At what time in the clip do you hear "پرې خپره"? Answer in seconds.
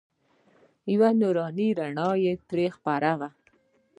2.49-3.11